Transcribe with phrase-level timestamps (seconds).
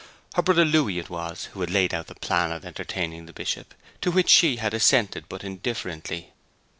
[0.33, 3.75] Her brother Louis it was who had laid out the plan of entertaining the Bishop,
[4.01, 6.33] to which she had assented but indifferently.